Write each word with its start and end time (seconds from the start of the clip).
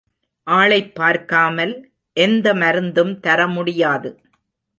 ஆளைப் 0.47 0.95
பார்க்காமல் 0.95 1.91
எந்த 2.13 2.53
மருந்தும் 2.53 3.19
தரமுடியாது. 3.19 4.17